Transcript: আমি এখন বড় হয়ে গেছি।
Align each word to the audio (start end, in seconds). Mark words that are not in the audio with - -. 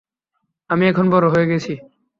আমি 0.69 0.83
এখন 0.87 1.05
বড় 1.09 1.25
হয়ে 1.29 1.49
গেছি। 1.51 1.73